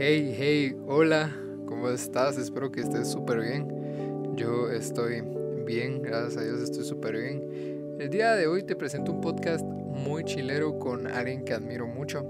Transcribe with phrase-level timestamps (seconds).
[0.00, 2.38] Hey, hey, hola, ¿cómo estás?
[2.38, 4.36] Espero que estés súper bien.
[4.36, 5.22] Yo estoy
[5.66, 7.96] bien, gracias a Dios estoy súper bien.
[7.98, 12.24] El día de hoy te presento un podcast muy chilero con alguien que admiro mucho.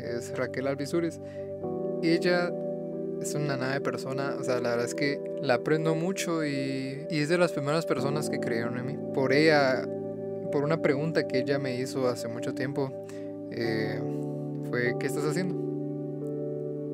[0.00, 1.20] Es Raquel Alvisures.
[2.02, 2.52] Ella
[3.22, 7.20] es una nave persona, o sea, la verdad es que la aprendo mucho y, y
[7.20, 8.98] es de las primeras personas que creyeron en mí.
[9.14, 9.88] Por ella,
[10.50, 12.92] por una pregunta que ella me hizo hace mucho tiempo,
[13.50, 14.00] eh,
[14.68, 15.54] fue, ¿qué estás haciendo?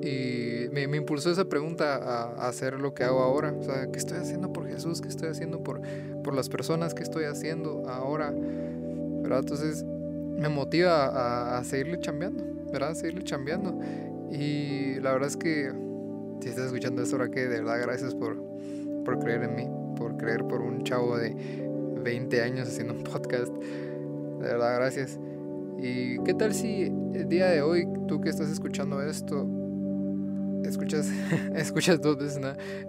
[0.02, 3.54] Y me, me, impulsó esa pregunta a, a, hacer lo que hago ahora.
[3.58, 5.00] O sea, ¿qué estoy haciendo por Jesús?
[5.00, 5.80] ¿Qué estoy haciendo por,
[6.24, 6.94] por las personas?
[6.94, 8.32] ¿Qué estoy haciendo ahora?
[8.32, 9.40] ¿Verdad?
[9.40, 12.90] Entonces me motiva a, a seguirle chambeando, ¿verdad?
[12.90, 13.78] A seguirle chambeando.
[14.32, 15.70] Y la verdad es que
[16.40, 18.36] si estás escuchando esto ahora que de verdad gracias por,
[19.04, 21.36] por creer en mí, por creer por un chavo de
[22.02, 23.52] 20 años haciendo un podcast.
[23.52, 25.20] De verdad, gracias.
[25.82, 29.48] ¿Y qué tal si el día de hoy, tú que estás escuchando esto,
[30.64, 31.10] escuchas,
[31.56, 32.18] escuchas dos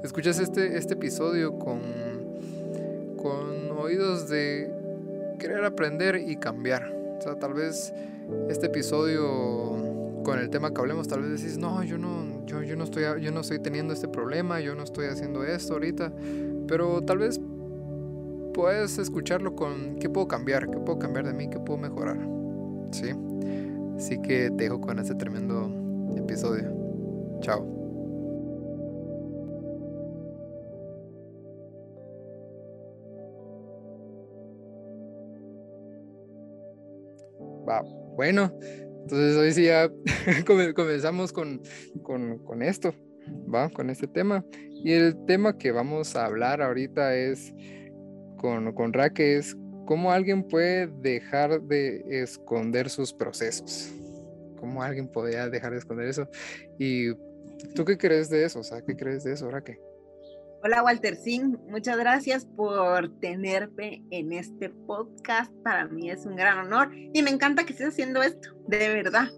[0.04, 1.82] escuchas este, este episodio con,
[3.18, 4.72] con oídos de
[5.40, 6.94] querer aprender y cambiar.
[7.18, 7.92] O sea, tal vez
[8.50, 12.76] este episodio con el tema que hablemos, tal vez decís, no, yo no, yo, yo
[12.76, 16.14] no estoy, yo no estoy teniendo este problema, yo no estoy haciendo esto ahorita,
[16.68, 17.42] pero tal vez
[18.54, 22.43] puedes escucharlo con qué puedo cambiar, qué puedo cambiar de mí, qué puedo mejorar.
[22.94, 23.10] ¿Sí?
[23.98, 25.68] Así que te dejo con este tremendo
[26.16, 26.72] episodio.
[27.42, 27.66] Chao.
[37.68, 37.82] Va,
[38.16, 38.52] bueno,
[39.02, 39.90] entonces hoy sí ya
[40.76, 41.62] comenzamos con,
[42.04, 42.94] con, con, esto,
[43.52, 44.46] va, con este tema.
[44.84, 47.56] Y el tema que vamos a hablar ahorita es
[48.38, 53.92] con, con Raque es cómo alguien puede dejar de esconder sus procesos.
[54.60, 56.28] ¿Cómo alguien podría dejar de esconder eso?
[56.80, 57.14] Y
[57.76, 58.60] ¿Tú qué crees de eso?
[58.60, 59.80] O sea, ¿qué crees de eso, ahora qué?
[60.64, 65.52] Hola Walter Singh, muchas gracias por tenerme en este podcast.
[65.64, 69.30] Para mí es un gran honor y me encanta que estés haciendo esto, de verdad.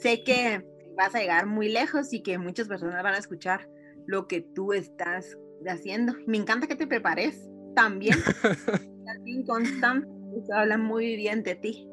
[0.00, 3.68] Sé que vas a llegar muy lejos y que muchas personas van a escuchar
[4.06, 5.36] lo que tú estás
[5.66, 6.14] haciendo.
[6.26, 8.18] Me encanta que te prepares también.
[9.44, 10.08] constante,
[10.52, 11.88] habla muy bien de ti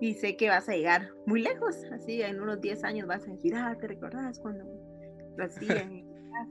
[0.00, 1.76] y sé que vas a llegar muy lejos.
[1.92, 4.64] Así en unos 10 años vas a decir, ah, ¿te recordás cuando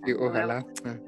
[0.08, 0.66] y ojalá.
[0.86, 1.00] Ah.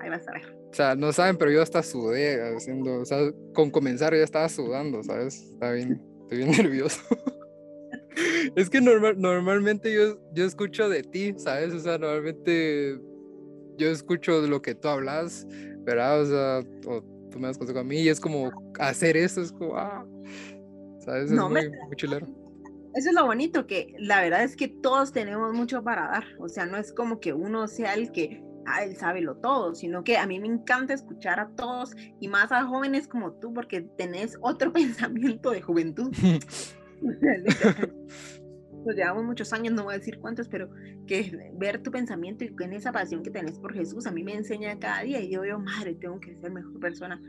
[0.00, 0.56] Ahí vas a ver.
[0.70, 3.18] O sea, no saben, pero yo hasta sudé haciendo, o sea,
[3.54, 5.42] con comenzar ya estaba sudando, ¿sabes?
[5.42, 7.00] Está bien, estoy bien nervioso.
[8.56, 11.74] es que normal, normalmente yo, yo escucho de ti, ¿sabes?
[11.74, 12.98] O sea, normalmente
[13.76, 15.46] yo escucho de lo que tú hablas,
[15.84, 16.22] ¿verdad?
[16.22, 19.52] O sea, o tú me das consejo a mí y es como hacer eso, es
[19.52, 20.06] como, ah,
[21.00, 21.26] ¿sabes?
[21.26, 21.86] Es no, muy, me...
[21.86, 22.26] muy chilero.
[22.94, 26.24] Eso es lo bonito, que la verdad es que todos tenemos mucho para dar.
[26.38, 29.74] O sea, no es como que uno sea el que, ah, él sabe lo todo,
[29.74, 33.52] sino que a mí me encanta escuchar a todos y más a jóvenes como tú,
[33.52, 36.12] porque tenés otro pensamiento de juventud.
[38.88, 40.70] Nos llevamos muchos años, no voy a decir cuántos, pero
[41.06, 44.32] que ver tu pensamiento y en esa pasión que tenés por Jesús, a mí me
[44.32, 47.20] enseña cada día y yo veo, madre, tengo que ser mejor persona,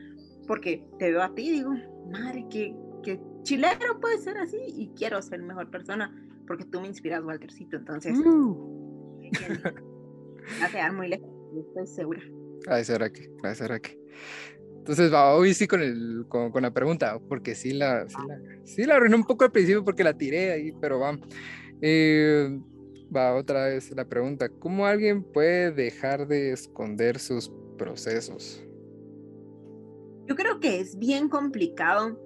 [0.48, 1.72] porque te veo a ti y digo,
[2.14, 6.16] madre, que, que chileno puede ser así y quiero ser mejor persona
[6.48, 7.76] porque tú me inspiras, Waltercito.
[7.76, 9.30] Entonces, uh.
[10.62, 11.30] va a quedar muy lejos,
[11.68, 12.22] estoy segura.
[12.66, 13.30] Gracias, Raque.
[13.44, 14.00] Gracias, Raque.
[14.90, 19.18] Entonces, hoy sí con, el, con, la pregunta, porque sí la, sí la, sí arruiné
[19.18, 21.16] un poco al principio porque la tiré ahí, pero va.
[21.80, 22.60] Eh,
[23.16, 28.66] va otra vez la pregunta, ¿cómo alguien puede dejar de esconder sus procesos?
[30.26, 32.20] Yo creo que es bien complicado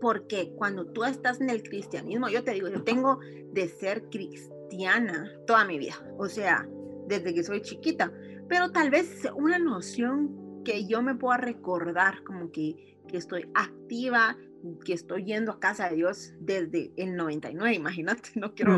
[0.00, 3.20] porque cuando tú estás en el cristianismo, yo te digo, yo tengo
[3.52, 6.68] de ser cristiana toda mi vida, o sea,
[7.06, 8.12] desde que soy chiquita,
[8.48, 14.36] pero tal vez una noción que yo me pueda recordar como que, que estoy activa,
[14.84, 18.76] que estoy yendo a casa de Dios desde el 99, imagínate, no quiero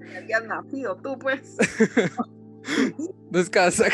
[0.00, 1.58] que hayas nacido tú, pues.
[3.30, 3.84] no es casa.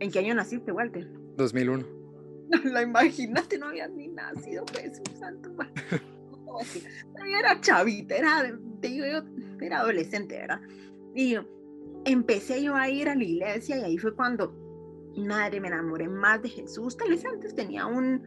[0.00, 1.08] ¿En qué año naciste, Walter?
[1.36, 1.86] 2001.
[2.64, 5.54] la imaginaste, no había ni nacido Jesús Santo.
[7.16, 9.22] Yo era chavita, era, yo,
[9.60, 10.60] era adolescente, ¿verdad?
[11.14, 11.36] Y
[12.04, 14.52] empecé yo a ir a la iglesia y ahí fue cuando,
[15.16, 16.96] madre, me enamoré más de Jesús.
[16.96, 18.22] Tal vez antes tenía un,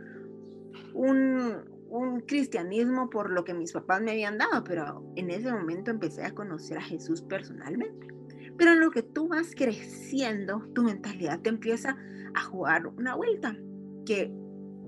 [0.93, 5.91] un, un cristianismo por lo que mis papás me habían dado, pero en ese momento
[5.91, 8.07] empecé a conocer a Jesús personalmente.
[8.57, 11.97] Pero en lo que tú vas creciendo, tu mentalidad te empieza
[12.33, 13.57] a jugar una vuelta
[14.05, 14.33] que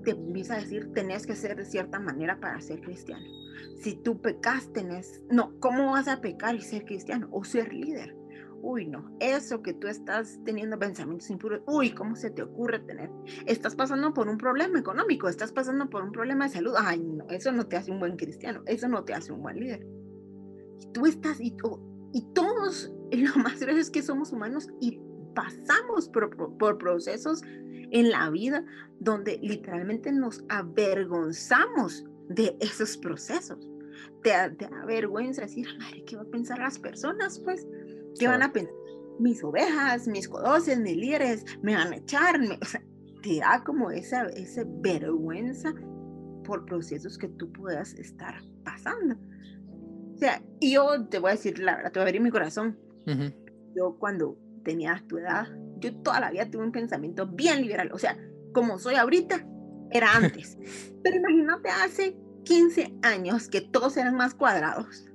[0.04, 3.24] te empieza a decir, tenés que ser de cierta manera para ser cristiano.
[3.78, 8.14] Si tú pecas, tenés, no, ¿cómo vas a pecar y ser cristiano o ser líder?
[8.66, 13.10] Uy, no, eso que tú estás teniendo pensamientos impuros, uy, ¿cómo se te ocurre tener?
[13.44, 17.26] Estás pasando por un problema económico, estás pasando por un problema de salud, ay, no,
[17.28, 19.86] eso no te hace un buen cristiano, eso no te hace un buen líder.
[20.80, 21.54] Y tú estás, y,
[22.14, 24.98] y todos, lo más grave es que somos humanos y
[25.34, 27.42] pasamos por, por procesos
[27.90, 28.64] en la vida
[28.98, 33.68] donde literalmente nos avergonzamos de esos procesos.
[34.22, 37.38] Te, te da vergüenza decir, madre, ¿qué va a pensar las personas?
[37.40, 37.66] Pues
[38.18, 38.74] ¿Qué van a pensar?
[39.18, 42.40] Mis ovejas, mis codoces, mis líderes, me van a echar.
[42.40, 42.82] o sea,
[43.22, 45.72] te da como esa, esa vergüenza
[46.44, 48.34] por procesos que tú puedas estar
[48.64, 49.16] pasando.
[50.14, 52.30] O sea, y yo te voy a decir la verdad, te voy a abrir mi
[52.30, 52.78] corazón.
[53.74, 55.46] Yo cuando tenía tu edad,
[55.78, 57.90] yo toda la vida tuve un pensamiento bien liberal.
[57.92, 58.16] O sea,
[58.52, 59.46] como soy ahorita,
[59.90, 60.58] era antes.
[61.02, 65.06] Pero imagínate hace 15 años que todos eran más cuadrados.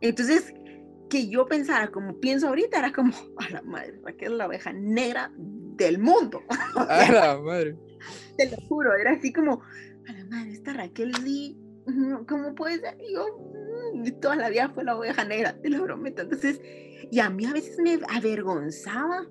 [0.00, 0.54] Entonces,
[1.08, 4.72] que yo pensara como pienso ahorita era como, a la madre, Raquel es la oveja
[4.72, 6.42] negra del mundo.
[6.76, 7.76] a la madre.
[8.36, 9.62] Te lo juro, era así como,
[10.08, 11.58] a la madre, esta Raquel sí,
[12.28, 12.96] ¿cómo puede ser?
[13.00, 13.26] Y yo,
[13.94, 16.22] mm, toda la vida fue la oveja negra, te lo prometo.
[16.22, 16.60] Entonces,
[17.10, 19.26] y a mí a veces me avergonzaba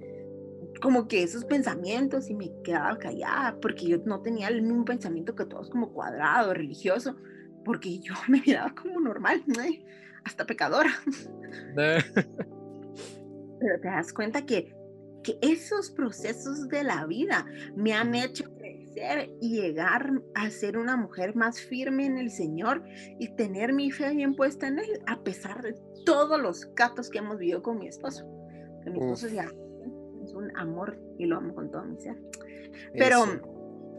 [0.82, 5.36] como que esos pensamientos y me quedaba callada porque yo no tenía el mismo pensamiento
[5.36, 7.16] que todos como cuadrado, religioso,
[7.64, 9.64] porque yo me miraba como normal, ¿no?
[10.26, 10.92] Hasta pecadora.
[13.60, 14.76] Pero te das cuenta que,
[15.24, 20.98] que esos procesos de la vida me han hecho crecer y llegar a ser una
[20.98, 22.84] mujer más firme en el Señor
[23.20, 25.76] y tener mi fe bien puesta en Él, a pesar de
[26.06, 28.26] todos los catos que hemos vivido con mi esposo.
[28.86, 29.46] mi esposo ya
[30.24, 32.18] es un amor y lo amo con todo mi ser.
[32.94, 33.26] Pero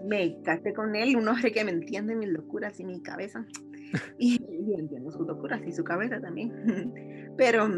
[0.05, 3.47] me casé con él, un hombre que me entiende mis locuras y mi cabeza.
[4.19, 4.41] y,
[4.77, 7.33] entiendo sus locuras y su cabeza también.
[7.37, 7.69] Pero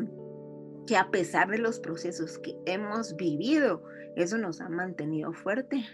[0.87, 3.83] que a pesar de los procesos que hemos vivido,
[4.17, 5.85] eso nos ha mantenido fuerte.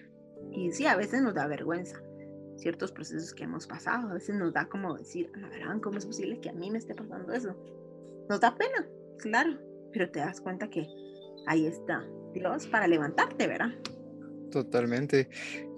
[0.50, 2.02] Y sí, a veces nos da vergüenza
[2.56, 4.10] ciertos procesos que hemos pasado.
[4.10, 6.78] A veces nos da como decir, la verdad, ¿cómo es posible que a mí me
[6.78, 7.56] esté pasando eso?
[8.28, 8.86] Nos da pena,
[9.18, 9.58] claro,
[9.92, 10.86] pero te das cuenta que
[11.46, 13.70] ahí está Dios para levantarte, ¿verdad?
[14.52, 15.28] Totalmente.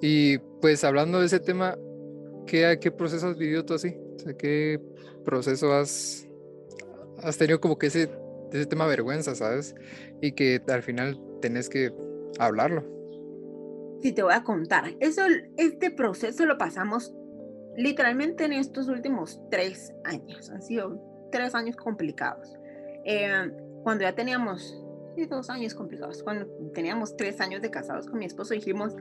[0.03, 1.79] Y pues hablando de ese tema,
[2.47, 3.97] ¿qué, qué proceso has vivido tú así?
[4.39, 4.81] ¿qué
[5.25, 6.27] proceso has,
[7.23, 8.11] has tenido como que ese,
[8.53, 9.75] ese tema vergüenza, ¿sabes?
[10.21, 11.93] Y que al final tenés que
[12.39, 12.85] hablarlo.
[14.01, 14.95] Sí, te voy a contar.
[15.01, 15.23] Eso,
[15.57, 17.15] este proceso lo pasamos
[17.77, 20.51] literalmente en estos últimos tres años.
[20.51, 21.01] Han sido
[21.31, 22.55] tres años complicados.
[23.05, 23.51] Eh,
[23.83, 24.84] cuando ya teníamos
[25.29, 28.95] dos años complicados, cuando teníamos tres años de casados con mi esposo, dijimos,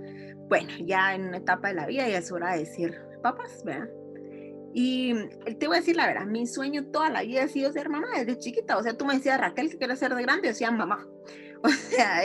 [0.47, 3.89] bueno, ya en una etapa de la vida ya es hora de decir, papás, ¿verdad?
[4.73, 5.13] Y
[5.59, 8.07] te voy a decir la verdad, mi sueño toda la vida ha sido ser mamá
[8.17, 8.77] desde chiquita.
[8.77, 10.47] O sea, tú me decías, Raquel, ¿qué quieres ser de grande?
[10.47, 11.07] Yo decía, mamá.
[11.65, 12.23] O sea,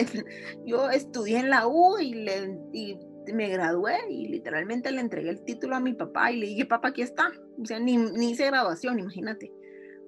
[0.66, 2.98] yo estudié en la U y, le, y
[3.32, 6.88] me gradué y literalmente le entregué el título a mi papá y le dije, papá,
[6.88, 7.30] aquí está.
[7.56, 9.52] O sea, ni, ni hice graduación, imagínate.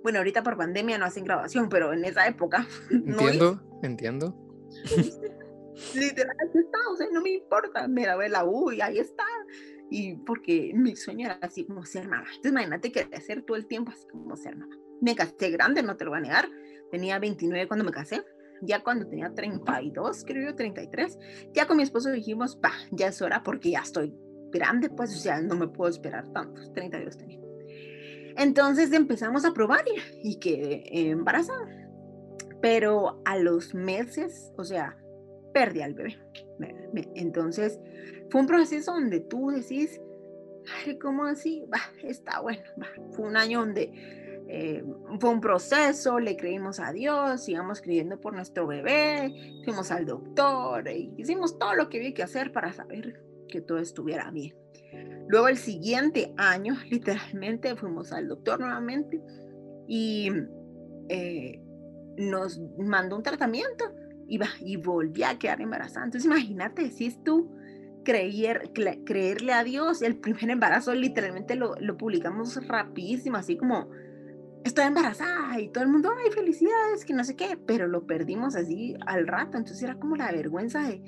[0.03, 2.67] Bueno, ahorita por pandemia no hacen graduación, pero en esa época.
[2.91, 4.35] Entiendo, entiendo.
[5.95, 7.89] Literal, aquí está, o sea, no me importa.
[7.89, 9.25] Me grabé la U y ahí está
[9.91, 12.27] y porque mi sueño era así como ser mamá.
[12.29, 14.77] Entonces imagínate que hacer todo el tiempo así como ser mamá.
[15.01, 16.49] Me casé grande, no te lo voy a negar.
[16.91, 18.23] Tenía 29 cuando me casé.
[18.63, 21.19] Ya cuando tenía 32, creo yo, 33,
[21.55, 24.15] ya con mi esposo dijimos, pa, ya es hora porque ya estoy
[24.51, 27.41] grande, pues, o sea, no me puedo esperar tantos, 32 tenía.
[28.37, 31.80] Entonces empezamos a probar y, y quedé embarazada.
[32.61, 34.97] Pero a los meses, o sea,
[35.53, 36.19] perdí al bebé.
[37.15, 37.81] Entonces,
[38.31, 40.01] fue un proceso donde tú decís,
[41.01, 41.65] ¿cómo así?
[41.69, 42.63] Bah, está bueno.
[43.13, 43.91] Fue un año donde
[44.49, 44.85] eh,
[45.21, 49.33] fue un proceso, le creímos a Dios, sigamos creyendo por nuestro bebé,
[49.65, 53.79] fuimos al doctor, y hicimos todo lo que había que hacer para saber que todo
[53.79, 54.57] estuviera bien.
[55.29, 59.21] Luego el siguiente año, literalmente, fuimos al doctor nuevamente
[59.87, 60.31] y
[61.09, 61.63] eh,
[62.17, 63.85] nos mandó un tratamiento
[64.29, 66.07] y, y volví a quedar embarazada.
[66.07, 67.51] Entonces imagínate, es tú
[68.05, 68.73] creer,
[69.05, 73.91] creerle a Dios, el primer embarazo literalmente lo, lo publicamos rapidísimo, así como
[74.65, 78.57] estoy embarazada y todo el mundo, ay, felicidades, que no sé qué, pero lo perdimos
[78.57, 81.03] así al rato, entonces era como la vergüenza de,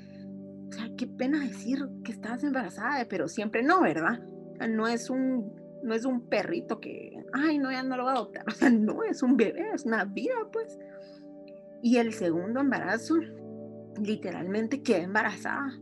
[0.69, 4.19] o sea, qué pena decir que estás embarazada, pero siempre no, ¿verdad?
[4.69, 8.15] no es un, no es un perrito que, ay, no, ya no lo voy a
[8.15, 10.79] adoptar, o sea, no, es un bebé, es una vida, pues.
[11.83, 13.15] Y el segundo embarazo,
[14.01, 15.77] literalmente quedé embarazada.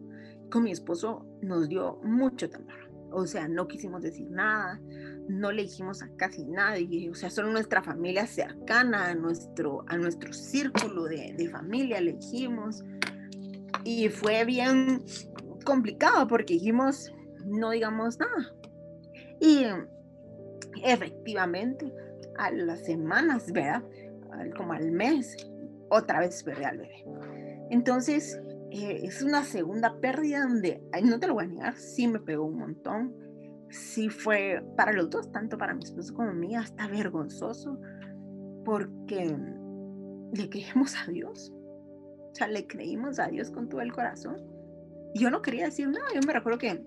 [0.49, 4.81] Con mi esposo nos dio mucho temor, O sea, no quisimos decir nada,
[5.29, 9.97] no le dijimos a casi nadie, o sea, solo nuestra familia cercana, a nuestro, a
[9.97, 12.83] nuestro círculo de, de familia le dijimos.
[13.83, 15.03] Y fue bien
[15.63, 17.13] complicado porque dijimos,
[17.45, 18.55] no digamos nada.
[19.39, 19.65] Y
[20.83, 21.93] efectivamente,
[22.39, 23.83] a las semanas, ¿verdad?
[24.57, 25.35] Como al mes,
[25.91, 27.05] otra vez perdí al bebé.
[27.69, 32.19] Entonces, eh, es una segunda pérdida donde, no te lo voy a negar, sí me
[32.19, 33.15] pegó un montón.
[33.69, 37.79] Sí fue para los dos, tanto para mi esposo como mí, hasta vergonzoso,
[38.65, 39.37] porque
[40.33, 41.53] le creímos a Dios.
[41.53, 44.37] O sea, le creímos a Dios con todo el corazón.
[45.13, 46.05] Yo no quería decir nada.
[46.13, 46.81] Yo me recuerdo que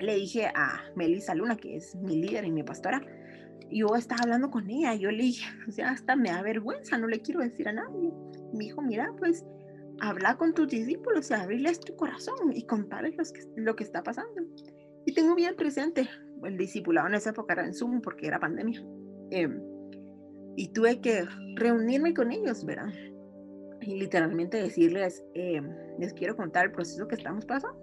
[0.00, 3.00] le dije a Melissa Luna, que es mi líder y mi pastora,
[3.72, 7.06] yo estaba hablando con ella, yo le dije, o sea, hasta me da vergüenza, no
[7.06, 8.12] le quiero decir a nadie.
[8.52, 9.44] Me dijo, mira, pues
[10.00, 13.16] habla con tus discípulos y abrirles tu corazón y contarles
[13.56, 14.42] lo que está pasando.
[15.04, 16.08] Y tengo bien presente
[16.44, 18.82] el discipulado en esa época era en Zoom porque era pandemia.
[19.30, 19.60] Em,
[20.56, 21.24] y tuve que
[21.56, 22.92] reunirme con ellos, ¿verdad?
[23.80, 27.80] Y literalmente decirles, em, les quiero contar el proceso que estamos pasando.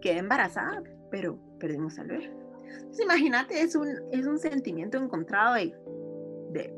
[0.00, 2.47] Quedé embarazada, pero perdimos al bebé.
[2.70, 5.74] Entonces, imagínate, es un, es un sentimiento encontrado de,
[6.52, 6.74] de,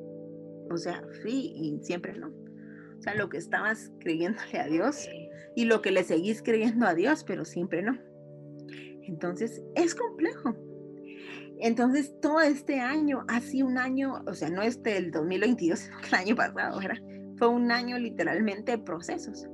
[0.70, 2.28] o sea, sí y siempre no.
[2.28, 5.08] O sea, lo que estabas creyéndole a Dios
[5.56, 7.98] y lo que le seguís creyendo a Dios, pero siempre no.
[9.02, 10.54] Entonces, es complejo.
[11.58, 15.98] Entonces, todo este año ha sido un año, o sea, no este el 2022, sino
[16.00, 17.00] que el año pasado, era,
[17.36, 19.46] fue un año literalmente de procesos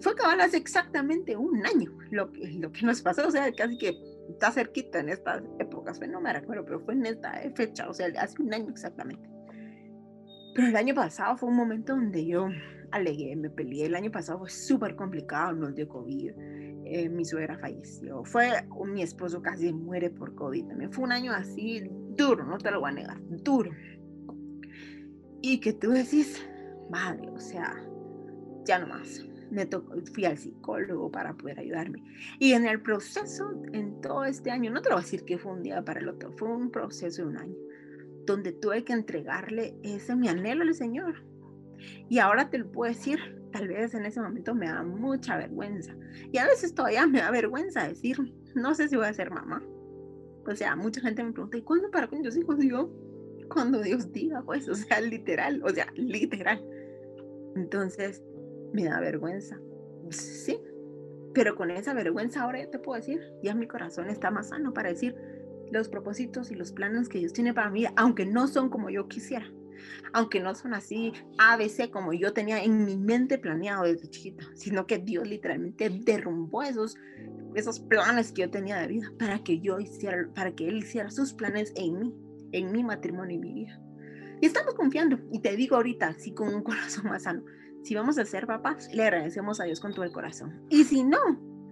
[0.00, 3.76] fue cabal hace exactamente un año lo que, lo que nos pasó, o sea, casi
[3.76, 3.92] que
[4.28, 8.08] está cerquita en estas épocas, no me recuerdo, pero fue en esta fecha, o sea,
[8.18, 9.28] hace un año exactamente.
[10.54, 12.48] Pero el año pasado fue un momento donde yo
[12.92, 16.30] alegué, me peleé, el año pasado fue súper complicado, nos dio COVID,
[16.84, 18.50] eh, mi suegra falleció, fue,
[18.86, 21.82] mi esposo casi muere por COVID también, fue un año así
[22.16, 23.70] duro, no te lo voy a negar, duro.
[25.42, 26.42] Y que tú decís,
[26.88, 27.74] madre, o sea,
[28.64, 29.24] ya no más
[29.54, 32.02] me tocó, fui al psicólogo para poder ayudarme.
[32.38, 35.38] Y en el proceso, en todo este año, no te lo voy a decir que
[35.38, 37.56] fue un día para el otro, fue un proceso de un año,
[38.26, 41.24] donde tuve que entregarle ese mi anhelo al Señor.
[42.08, 43.18] Y ahora te lo puedo decir,
[43.52, 45.94] tal vez en ese momento me da mucha vergüenza.
[46.32, 48.18] Y a veces todavía me da vergüenza decir,
[48.54, 49.62] no sé si voy a ser mamá.
[50.46, 52.58] O sea, mucha gente me pregunta, ¿y cuándo para con los hijos?
[52.58, 52.90] Digo,
[53.48, 56.62] cuando Dios diga, pues, o sea, literal, o sea, literal.
[57.56, 58.22] Entonces,
[58.74, 59.58] me da vergüenza.
[60.10, 60.58] Sí,
[61.32, 64.74] pero con esa vergüenza ahora ya te puedo decir, ya mi corazón está más sano
[64.74, 65.16] para decir
[65.72, 69.08] los propósitos y los planes que Dios tiene para mí, aunque no son como yo
[69.08, 69.50] quisiera,
[70.12, 74.86] aunque no son así ABC como yo tenía en mi mente planeado desde chiquita, sino
[74.86, 76.96] que Dios literalmente derrumbó esos,
[77.54, 81.10] esos planes que yo tenía de vida para que yo hiciera, para que Él hiciera
[81.10, 82.14] sus planes en mí,
[82.52, 83.80] en mi matrimonio y mi vida.
[84.40, 87.44] Y estamos confiando, y te digo ahorita, así con un corazón más sano,
[87.84, 90.64] si vamos a ser papás, le agradecemos a Dios con todo el corazón.
[90.70, 91.18] Y si no,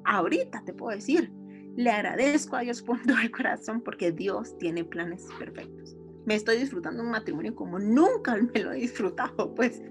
[0.05, 1.33] ahorita te puedo decir,
[1.75, 5.97] le agradezco a Dios con todo el corazón porque Dios tiene planes perfectos.
[6.27, 9.83] Me estoy disfrutando un matrimonio como nunca me lo he disfrutado, pues.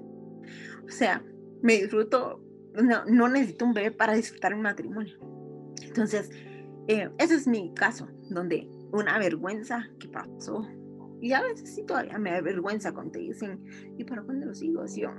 [0.86, 1.24] O sea,
[1.63, 2.44] me disfruto,
[2.75, 5.18] no, no necesito un bebé para disfrutar un matrimonio.
[5.82, 6.30] Entonces,
[6.88, 10.68] eh, ese es mi caso, donde una vergüenza que pasó.
[11.20, 13.63] Y a veces sí todavía me da vergüenza cuando te dicen,
[13.98, 14.98] ¿y para cuándo los hijos?
[14.98, 15.10] Y yo,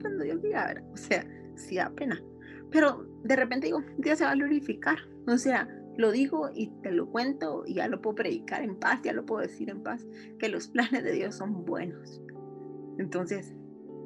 [0.00, 2.22] cuando Dios diga, o sea, sí da pena.
[2.70, 4.98] Pero de repente digo, Dios se va a glorificar.
[5.26, 9.00] O sea, lo digo y te lo cuento y ya lo puedo predicar en paz,
[9.02, 10.06] ya lo puedo decir en paz,
[10.38, 12.20] que los planes de Dios son buenos.
[12.98, 13.54] Entonces,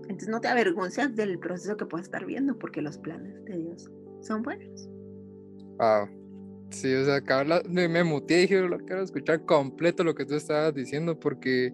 [0.03, 3.91] entonces no te avergonces del proceso que puedas estar viendo, porque los planes de Dios
[4.21, 4.89] son buenos.
[5.79, 6.09] Wow.
[6.71, 10.35] Sí, o sea, acá me, me muteé y dije, quiero escuchar completo lo que tú
[10.35, 11.73] estabas diciendo, porque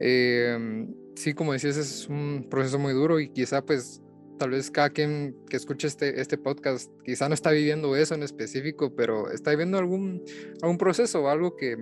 [0.00, 4.02] eh, sí, como decías, es un proceso muy duro y quizá pues
[4.38, 8.22] tal vez cada quien que escuche este, este podcast quizá no está viviendo eso en
[8.22, 10.22] específico, pero está viviendo algún,
[10.62, 11.76] algún proceso o algo que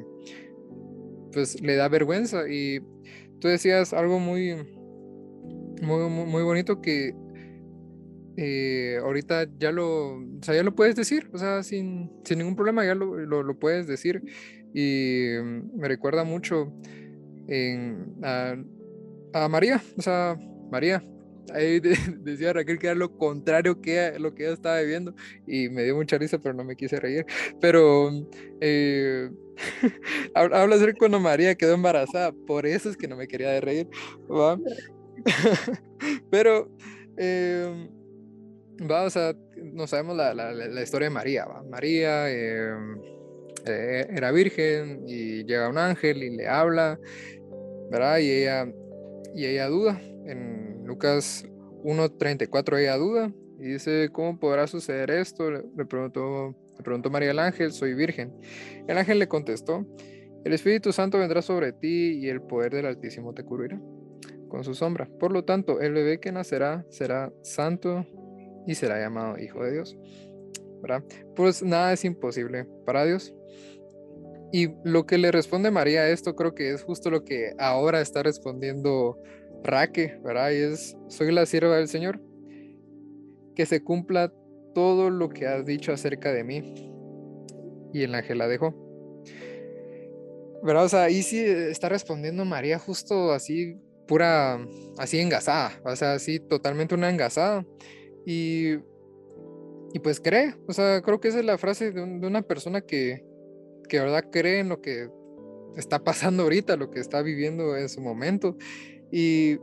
[1.32, 2.48] pues le da vergüenza.
[2.48, 2.80] Y
[3.40, 4.54] tú decías algo muy,
[5.82, 7.14] muy, muy bonito que
[8.36, 12.94] eh, ahorita ya lo, ya lo puedes decir, o sea, sin, sin ningún problema ya
[12.94, 14.22] lo, lo puedes decir.
[14.72, 15.26] Y
[15.76, 16.72] me recuerda mucho
[19.32, 20.36] a María, o sea,
[20.70, 21.02] María.
[21.52, 21.80] Ahí
[22.22, 25.14] decía Raquel que era lo contrario que lo que ella estaba viviendo
[25.46, 27.26] y me dio mucha risa, pero no me quise reír.
[27.60, 28.10] Pero
[28.60, 29.30] eh,
[30.34, 33.88] habla acerca cuando María quedó embarazada, por eso es que no me quería de reír.
[36.30, 36.70] pero
[37.16, 37.88] eh,
[38.90, 39.34] va, o
[39.72, 41.46] no sabemos la, la, la historia de María.
[41.46, 41.62] ¿va?
[41.64, 42.72] María, eh,
[43.66, 46.98] eh, era virgen y llega un ángel y le habla,
[47.90, 48.18] ¿verdad?
[48.18, 48.66] Y ella,
[49.34, 50.00] y ella duda.
[50.26, 51.44] En Lucas
[51.84, 55.50] 1.34 ella duda y dice, ¿cómo podrá suceder esto?
[55.50, 58.32] Le preguntó, le preguntó María el ángel, soy virgen.
[58.86, 59.86] El ángel le contestó,
[60.44, 63.80] el Espíritu Santo vendrá sobre ti y el poder del Altísimo te cubrirá
[64.48, 65.08] con su sombra.
[65.18, 68.06] Por lo tanto, el bebé que nacerá será santo
[68.66, 69.96] y será llamado Hijo de Dios.
[70.82, 71.02] ¿Verdad?
[71.34, 73.34] Pues nada es imposible para Dios.
[74.54, 78.00] Y lo que le responde María a esto creo que es justo lo que ahora
[78.00, 79.20] está respondiendo
[79.64, 80.52] Raque, ¿verdad?
[80.52, 82.20] Y es, soy la sierva del Señor.
[83.56, 84.32] Que se cumpla
[84.72, 86.72] todo lo que has dicho acerca de mí.
[87.92, 88.72] Y el ángel la dejó.
[90.62, 90.84] ¿Verdad?
[90.84, 93.74] O sea, ahí sí está respondiendo María justo así,
[94.06, 94.64] pura,
[94.98, 95.72] así engasada.
[95.84, 97.66] O sea, así totalmente una engasada.
[98.24, 98.74] Y,
[99.92, 100.54] y pues cree.
[100.68, 103.33] O sea, creo que esa es la frase de, de una persona que,
[103.88, 105.08] que verdad cree en lo que
[105.76, 108.56] está pasando ahorita, lo que está viviendo en su momento.
[109.10, 109.58] Y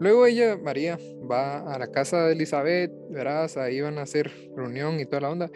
[0.00, 0.98] luego ella, María,
[1.30, 5.30] va a la casa de Elizabeth, verás, ahí van a hacer reunión y toda la
[5.30, 5.50] onda.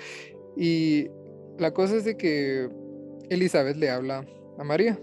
[0.56, 1.08] Y
[1.58, 2.68] la cosa es de que
[3.30, 4.26] Elizabeth le habla
[4.58, 4.98] a María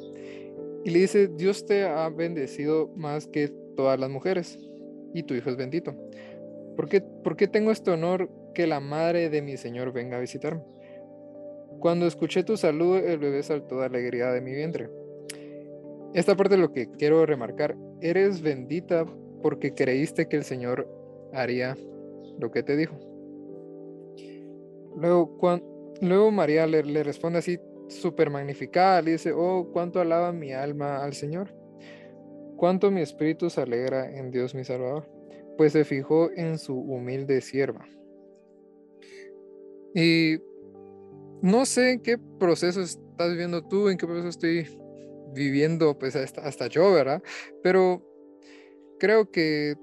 [0.83, 4.59] y le dice, Dios te ha bendecido más que todas las mujeres
[5.13, 5.95] y tu hijo es bendito.
[6.75, 10.19] ¿Por qué, ¿Por qué tengo este honor que la madre de mi Señor venga a
[10.19, 10.61] visitarme?
[11.79, 14.89] Cuando escuché tu saludo, el bebé saltó de alegría de mi vientre.
[16.13, 17.75] Esta parte es lo que quiero remarcar.
[18.01, 19.05] Eres bendita
[19.41, 20.87] porque creíste que el Señor
[21.33, 21.77] haría
[22.39, 22.97] lo que te dijo.
[24.95, 25.37] Luego,
[26.01, 31.13] luego María le, responde así, súper magnificada, le dice, oh, cuánto alaba mi alma al
[31.13, 31.53] Señor.
[32.55, 35.09] Cuánto mi espíritu se alegra en Dios mi Salvador,
[35.57, 37.85] pues se fijó en su humilde sierva.
[39.93, 40.37] Y
[41.41, 44.67] no sé en qué proceso estás viviendo tú, en qué proceso estoy
[45.33, 47.21] viviendo, pues hasta, hasta yo, ¿verdad?
[47.61, 48.03] Pero
[48.99, 49.75] creo que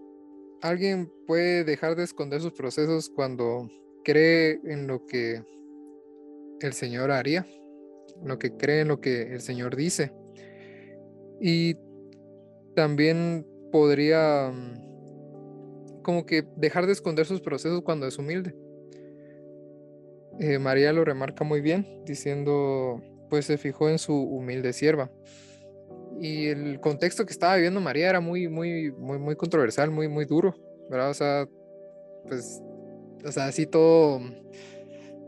[0.62, 3.68] alguien puede dejar de esconder sus procesos cuando
[4.04, 5.42] cree en lo que
[6.60, 7.46] el Señor haría,
[8.24, 10.12] lo que cree en lo que el Señor dice.
[11.40, 11.76] Y
[12.74, 18.54] también podría mm, como que dejar de esconder sus procesos cuando es humilde.
[20.38, 25.10] Eh, María lo remarca muy bien, diciendo, pues se fijó en su humilde sierva.
[26.20, 30.24] Y el contexto que estaba viviendo María era muy, muy, muy, muy controversial, muy, muy
[30.24, 30.54] duro,
[30.90, 31.10] ¿verdad?
[31.10, 31.48] O sea,
[32.28, 32.62] pues,
[33.24, 34.20] o sea, así todo,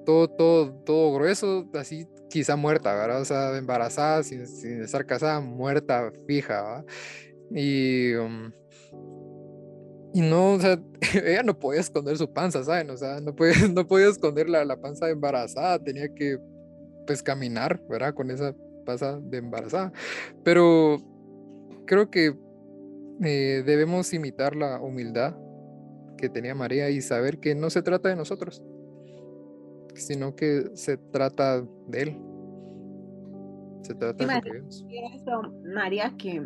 [0.05, 3.21] todo, todo, todo grueso, así quizá muerta, ¿verdad?
[3.21, 6.85] O sea, embarazada, sin, estar casada, muerta, fija.
[7.51, 8.15] Y...
[8.15, 8.53] Um,
[10.15, 10.81] y no, o sea,
[11.27, 12.89] ella no podía esconder su panza, ¿saben?
[12.91, 16.39] O sea, no podía, no podía esconder la, la panza embarazada, tenía que,
[17.05, 18.15] pues, caminar, ¿verdad?
[18.15, 18.55] Con esa
[18.87, 19.93] panza de embarazada.
[20.45, 20.99] Pero
[21.85, 22.37] creo que
[23.25, 25.37] eh, debemos imitar la humildad
[26.17, 28.63] que tenía María y saber que no se trata de nosotros,
[29.97, 32.19] sino que se trata de Él.
[33.83, 36.41] Se trata de lo María, que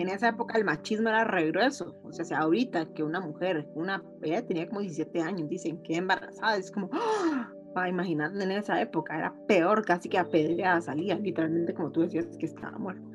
[0.00, 1.96] en esa época el machismo era regreso.
[2.02, 6.56] O sea, ahorita que una mujer, una, ella tenía como 17 años, dicen que embarazada,
[6.56, 7.52] es como, ¡ah!
[7.74, 12.26] para imaginar en esa época, era peor, casi que apedreada salía, literalmente como tú decías,
[12.38, 13.06] que estaba muerta.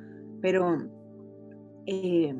[0.42, 0.78] Pero
[1.86, 2.36] eh,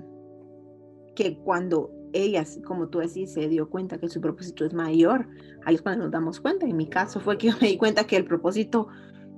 [1.16, 5.28] que cuando ella, como tú decís, se dio cuenta que su propósito es mayor,
[5.66, 6.66] ahí es cuando nos damos cuenta.
[6.66, 8.88] En mi caso fue que yo me di cuenta que el propósito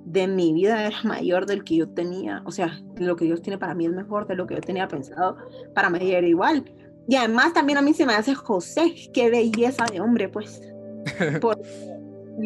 [0.08, 3.58] de mi vida era mayor del que yo tenía, o sea, lo que Dios tiene
[3.58, 5.38] para mí es mejor de lo que yo tenía pensado,
[5.74, 6.64] para mí era igual.
[7.10, 10.62] Y además también a mí se me hace José, qué belleza de hombre, pues.
[11.42, 11.62] Por,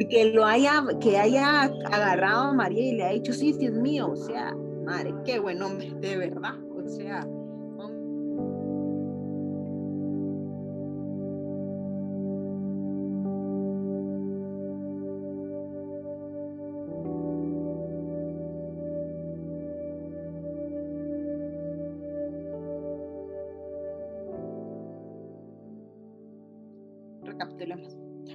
[0.10, 3.74] que lo haya, que haya agarrado a María y le ha dicho, sí, sí es
[3.74, 7.28] mío, o sea, madre, qué buen hombre, de verdad, o sea,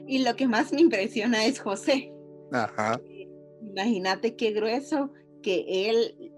[0.06, 2.12] Y lo que más me impresiona es José.
[2.52, 3.00] Ajá.
[3.62, 5.10] Imagínate qué grueso
[5.42, 6.32] que él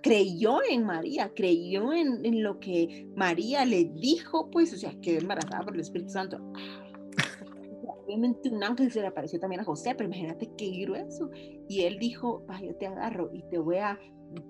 [0.00, 5.64] creyó en María, creyó en, lo que María le dijo, pues, o sea, que embarazada
[5.64, 6.38] por el Espíritu Santo.
[8.04, 11.30] Obviamente un ángel se le apareció también a José, pero imagínate qué grueso.
[11.68, 13.98] Y él dijo, yo te agarro y te voy a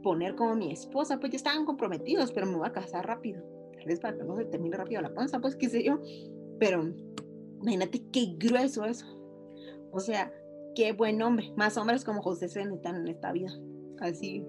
[0.02, 3.42] poner como mi esposa, pues ya estaban comprometidos, pero me voy a casar rápido.
[3.76, 6.00] Tal vez para que no se termine rápido la panza, pues qué sé yo.
[6.58, 6.94] Pero
[7.62, 9.06] Imagínate qué grueso eso.
[9.92, 10.32] O sea,
[10.74, 11.52] qué buen hombre.
[11.56, 13.52] Más hombres como José se necesitan en esta vida.
[14.00, 14.44] Así.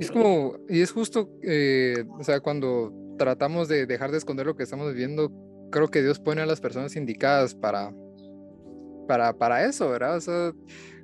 [0.00, 4.56] Es como, y es justo, eh, o sea, cuando tratamos de dejar de esconder lo
[4.56, 5.30] que estamos viviendo,
[5.70, 7.94] creo que Dios pone a las personas indicadas para,
[9.06, 10.16] para, para eso, ¿verdad?
[10.16, 10.52] O sea,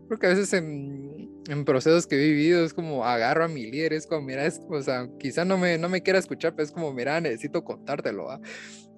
[0.07, 3.93] creo que a veces en, procesos que he vivido es como agarro a mi líder,
[3.93, 6.73] es como, mira, es, o sea, quizá no me, no me quiera escuchar, pero es
[6.73, 8.29] como, mira, necesito contártelo.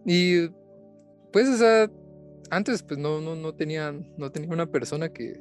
[0.04, 0.48] Y
[1.32, 1.90] pues, o sea,
[2.50, 5.40] antes pues no, no, no, tenía, no tenía una persona que,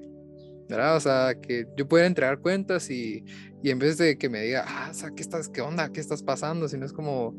[0.69, 0.95] ¿verdad?
[0.95, 3.23] O sea, que yo pudiera entregar cuentas y,
[3.63, 5.91] y en vez de que me diga, ah, o sea, ¿qué, estás, ¿qué onda?
[5.91, 6.67] ¿Qué estás pasando?
[6.67, 7.35] Sino es como,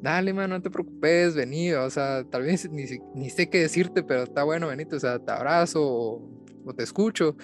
[0.00, 4.02] dale, man, no te preocupes, vení, o sea, tal vez ni, ni sé qué decirte,
[4.02, 7.36] pero está bueno, venite, o sea, te abrazo o, te escucho,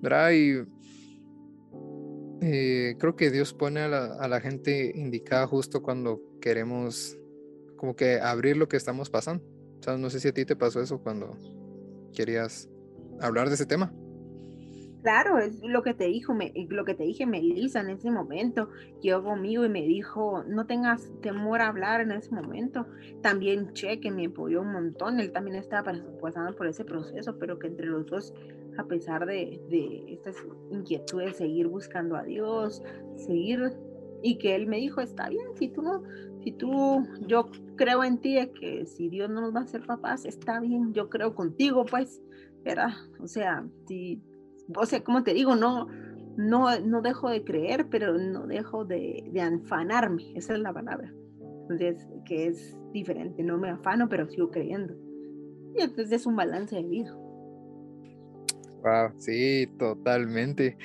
[0.00, 0.30] ¿verdad?
[0.32, 0.64] Y
[2.42, 7.18] eh, creo que Dios pone a la, a la gente indicada justo cuando queremos
[7.76, 9.44] como que abrir lo que estamos pasando.
[9.80, 11.36] O sea, no sé si a ti te pasó eso cuando
[12.14, 12.68] querías
[13.20, 13.92] hablar de ese tema.
[15.02, 18.68] Claro, es lo que te dijo, me, lo que te dije Melissa en ese momento.
[19.00, 22.86] Llegó conmigo y me dijo, no tengas temor a hablar en ese momento.
[23.22, 27.58] También Che, que me apoyó un montón, él también estaba pasando por ese proceso, pero
[27.58, 28.34] que entre los dos,
[28.76, 30.36] a pesar de, de estas
[30.70, 32.82] inquietudes, seguir buscando a Dios,
[33.16, 33.72] seguir,
[34.22, 36.02] y que él me dijo, está bien, si tú no,
[36.42, 40.24] si tú, yo creo en ti, que si Dios no nos va a hacer papás,
[40.24, 42.22] está bien, yo creo contigo, pues,
[42.64, 42.90] ¿verdad?
[43.20, 44.22] O sea, si,
[44.74, 45.88] o sea, como te digo, no,
[46.36, 51.12] no, no dejo de creer, pero no dejo de, de afanarme, esa es la palabra.
[51.62, 54.94] Entonces, que es diferente, no me afano, pero sigo creyendo.
[55.76, 57.14] Y entonces es un balance de vida.
[58.82, 60.76] Wow, sí, totalmente.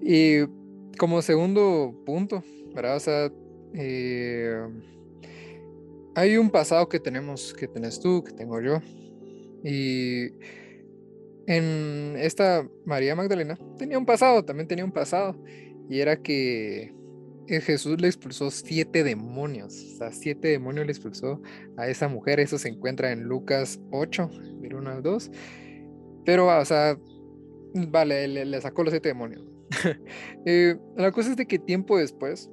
[0.00, 0.46] Y
[0.96, 2.42] como segundo punto,
[2.74, 2.96] ¿verdad?
[2.96, 3.32] O sea,
[3.74, 4.56] eh,
[6.14, 8.80] hay un pasado que tenemos, que tenés tú, que tengo yo.
[9.62, 10.32] Y
[11.46, 15.36] en esta María Magdalena tenía un pasado, también tenía un pasado.
[15.88, 16.94] Y era que
[17.48, 19.74] Jesús le expulsó siete demonios.
[19.94, 21.40] O sea, siete demonios le expulsó
[21.76, 22.40] a esa mujer.
[22.40, 24.30] Eso se encuentra en Lucas 8,
[24.60, 25.30] del 1 al 2.
[26.24, 26.98] Pero, o sea,
[27.74, 29.53] vale, le, sacó los siete demonios.
[30.46, 32.50] Eh, la cosa es de que tiempo después,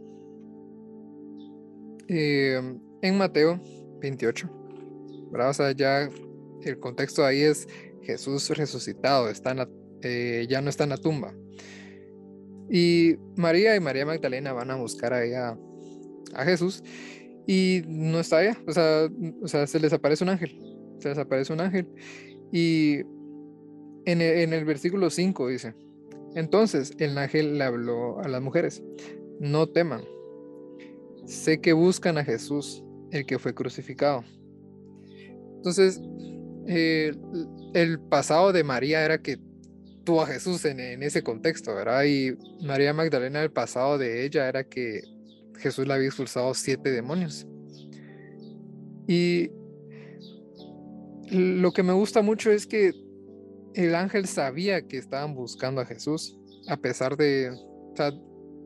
[2.14, 3.58] Em, en Mateo
[4.02, 4.50] 28,
[5.32, 5.52] ¿verdad?
[5.52, 6.10] O sea, ya
[6.62, 7.70] el contexto ahí es
[8.02, 9.56] Jesús resucitado, está
[10.02, 11.34] eh, ya no está en la tumba.
[12.70, 15.58] Y María y María Magdalena van a buscar a
[16.34, 16.84] a Jesús,
[17.48, 19.10] y no está ella, o sea,
[19.42, 20.60] o sea, se les aparece un ángel,
[21.00, 21.88] se les aparece un ángel.
[22.52, 23.00] Y
[24.06, 25.76] en el, en el versículo 5 dice,
[26.36, 28.84] entonces el ángel le habló a las mujeres,
[29.40, 30.04] no teman
[31.26, 34.24] sé que buscan a Jesús, el que fue crucificado.
[35.58, 36.02] Entonces,
[36.68, 37.14] eh,
[37.74, 39.38] el pasado de María era que
[40.04, 42.04] tuvo a Jesús en, ese contexto, ¿verdad?
[42.06, 45.02] Y María Magdalena, el pasado de ella era que
[45.58, 47.48] Jesús le había expulsado siete demonios.
[49.08, 49.52] Y
[51.30, 52.94] lo que me gusta mucho es que
[53.74, 57.52] el ángel sabía que estaban buscando a Jesús, a pesar de,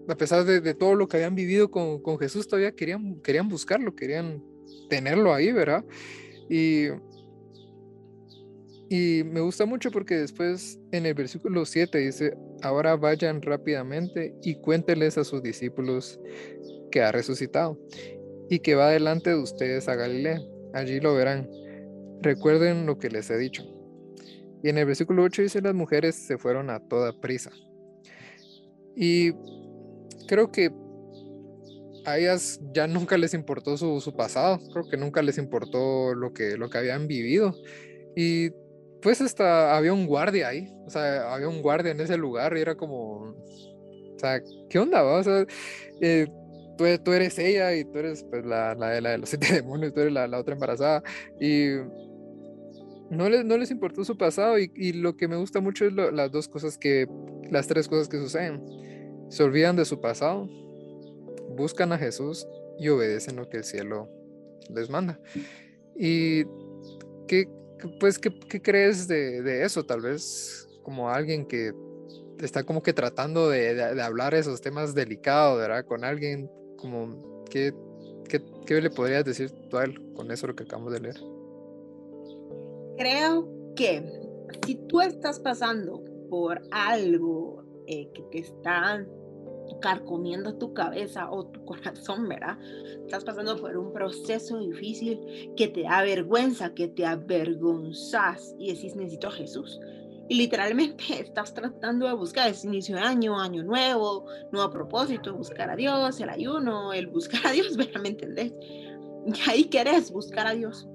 [0.08, 4.44] a pesar de, todo lo que habían vivido con, Jesús, todavía querían, querían buscarlo, querían
[4.90, 5.84] tenerlo ahí, ¿verdad?
[6.50, 6.88] Y,
[8.90, 14.56] y me gusta mucho porque después en el versículo 7 dice, ahora vayan rápidamente y
[14.56, 16.20] cuénteles a sus discípulos
[16.92, 17.80] que ha resucitado
[18.50, 20.40] y que va delante de ustedes a Galilea.
[20.74, 21.50] Allí lo verán.
[22.22, 23.75] Recuerden lo que les he dicho.
[24.66, 27.52] Y en el versículo 8 dice, las mujeres se fueron a toda prisa.
[28.96, 29.32] Y
[30.28, 30.72] creo que
[32.04, 36.58] a ellas ya nunca les importó su, pasado, creo que nunca les importó lo que,
[36.58, 37.54] lo que habían vivido.
[38.16, 38.50] Y
[39.04, 42.62] pues hasta había un guardia ahí, o sea, había un guardia en ese lugar y
[42.62, 45.04] era como, o sea, ¿qué onda?
[45.04, 45.46] O sea,
[46.02, 46.26] eh,
[46.76, 50.14] tú, eres ella y tú eres pues la, la, de los siete demonios, tú eres
[50.14, 51.04] la, la otra embarazada.
[51.40, 51.68] Y
[53.10, 56.32] no les, no les importó su pasado y, lo que me gusta mucho es las
[56.32, 57.08] dos cosas que,
[57.50, 58.64] las tres cosas que suceden
[59.30, 60.48] se olvidan de su pasado,
[61.56, 62.48] buscan a Jesús
[62.80, 64.10] y obedecen lo que el cielo
[64.70, 65.20] les manda.
[65.96, 66.44] ¿Y
[67.28, 67.48] qué,
[68.00, 69.86] pues, qué, crees de, eso?
[69.86, 71.74] Tal vez como alguien que
[72.42, 75.86] está como que tratando de, hablar esos temas delicados, ¿verdad?
[75.86, 77.74] Con alguien como, ¿qué,
[78.66, 81.35] qué, le podrías decir tú a él con eso lo que acabamos de leer?
[82.98, 84.04] Creo que
[84.66, 89.06] si tú estás pasando por algo eh, que te está
[89.82, 92.58] carcomiendo tu cabeza o tu corazón, ¿verdad?
[93.06, 95.20] Estás pasando por un proceso difícil
[95.56, 99.80] que te da vergüenza, que te avergonzas y decís, necesito a Jesús.
[100.28, 105.70] y literalmente estás tratando de buscar ese inicio de año, año nuevo, nuevo propósito, buscar
[105.70, 108.54] a Dios, el ayuno, el buscar a Dios, ¿me entendés?
[109.26, 110.88] Y ahí querés buscar a Dios,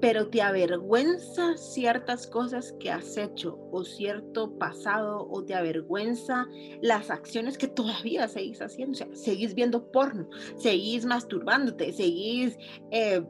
[0.00, 6.46] pero te avergüenza ciertas cosas que has hecho o cierto pasado o te avergüenza
[6.80, 12.56] las acciones que todavía seguís haciendo, o sea, seguís viendo porno, seguís masturbándote, seguís
[12.90, 13.22] eh,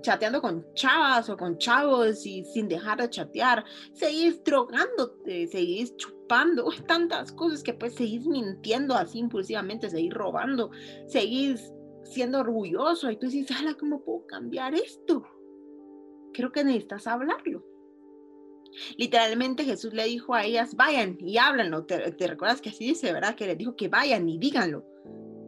[0.00, 6.68] chateando con chavas o con chavos y sin dejar de chatear, seguís drogándote, seguís chupando,
[6.86, 10.70] tantas cosas que pues seguís mintiendo así impulsivamente, seguís robando,
[11.06, 11.72] seguís
[12.10, 15.24] siendo orgulloso y tú dices, ala, ¿cómo puedo cambiar esto?
[16.32, 17.64] Creo que necesitas hablarlo.
[18.96, 21.84] Literalmente Jesús le dijo a ellas, vayan y háblanlo.
[21.84, 23.34] Te, te recuerdas que así dice, ¿verdad?
[23.34, 24.84] Que les dijo que vayan y díganlo.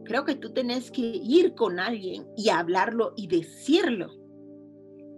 [0.05, 4.11] Creo que tú tenés que ir con alguien y hablarlo y decirlo.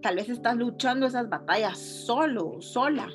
[0.02, 3.10] Tal vez estás luchando esas batallas solo, sola,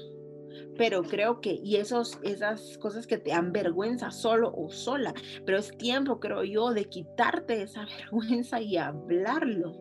[0.77, 5.59] pero creo que, y esos, esas cosas que te dan vergüenza solo o sola, pero
[5.59, 9.77] es tiempo, creo yo, de quitarte esa vergüenza y hablarlo.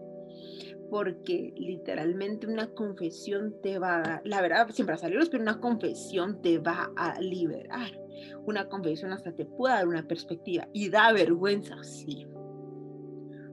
[0.89, 6.41] Porque literalmente una confesión te va a la verdad siempre a salir, pero una confesión
[6.41, 7.91] te va a liberar.
[8.45, 12.25] Una confesión hasta te puede dar una perspectiva y da vergüenza, sí.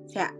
[0.04, 0.32] O sea,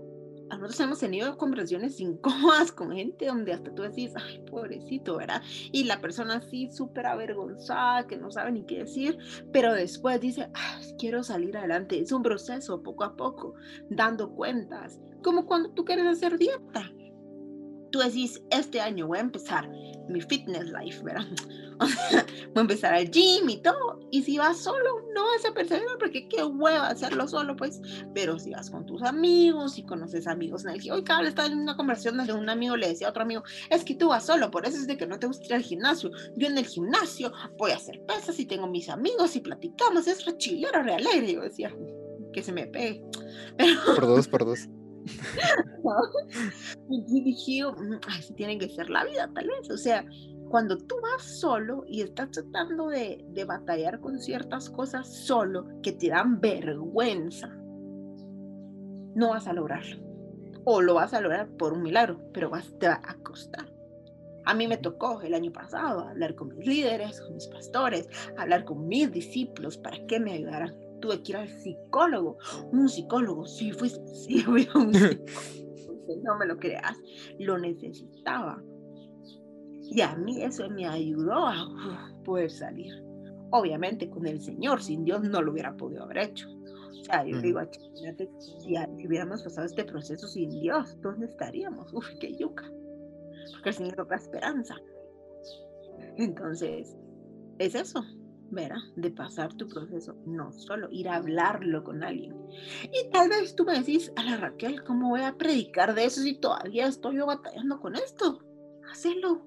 [0.51, 5.43] nosotros hemos tenido conversaciones incómodas con gente donde hasta tú decís, ay, pobrecito, ¿verdad?
[5.73, 9.19] Y la persona así súper avergonzada, que no sabe ni qué decir,
[9.53, 10.49] pero después dice,
[10.99, 12.01] quiero salir adelante.
[12.01, 13.55] Es un proceso poco a poco,
[13.91, 16.91] dando cuentas, como cuando tú quieres hacer dieta
[17.95, 19.71] tú decís, este año voy a empezar
[20.09, 21.25] mi fitness life, ¿verdad?
[21.79, 24.01] voy a empezar al gym y todo.
[24.11, 27.81] Y si vas solo, no vas a perseverar porque qué hueva hacerlo solo, pues.
[28.13, 30.95] Pero si vas con tus amigos y conoces amigos en el gimnasio.
[30.95, 33.85] Hoy cada estaba en una conversación donde un amigo le decía a otro amigo, es
[33.85, 36.11] que tú vas solo, por eso es de que no te gusta ir al gimnasio.
[36.35, 40.25] Yo en el gimnasio voy a hacer pesas y tengo mis amigos y platicamos, es
[40.25, 41.31] re chilero, re alegre.
[41.31, 41.73] Y yo decía,
[42.33, 43.05] que se me pegue.
[43.87, 44.69] Por dos, por dos.
[46.91, 49.71] Y dije, mm, ay, tiene que ser la vida, tal vez.
[49.71, 50.05] O sea,
[50.49, 55.93] cuando tú vas solo y estás tratando de, de batallar con ciertas cosas solo que
[55.93, 57.49] te dan vergüenza,
[59.15, 60.03] no vas a lograrlo.
[60.65, 63.73] O lo vas a lograr por un milagro, pero vas, te va a costar.
[64.47, 68.65] A mí me tocó el año pasado hablar con mis líderes, con mis pastores, hablar
[68.65, 72.39] con mis discípulos para que me ayudaran tuve que ir al psicólogo.
[72.73, 76.23] Un psicólogo, sí, fui, sí, fui un psicólogo.
[76.23, 76.99] no me lo creas,
[77.39, 78.63] lo necesitaba.
[79.83, 81.55] Y a mí eso me ayudó a
[82.25, 82.93] poder salir.
[83.51, 86.49] Obviamente con el Señor, sin Dios no lo hubiera podido haber hecho.
[86.49, 87.61] O sea, yo digo,
[88.39, 88.75] si,
[89.07, 91.93] hubiéramos pasado este proceso sin Dios, ¿dónde estaríamos?
[91.93, 92.65] Uf, qué yuca.
[93.53, 94.75] Porque el Señor da esperanza.
[96.17, 96.97] Entonces,
[97.59, 98.03] es eso.
[98.55, 98.79] ¿Verdad?
[98.97, 102.35] De pasar tu proceso, no solo ir a hablarlo con alguien.
[102.85, 106.23] Y tal vez tú me decís, a la Raquel, ¿cómo voy a predicar de eso
[106.23, 108.39] si todavía estoy yo batallando con esto?
[108.91, 109.45] Hacelo.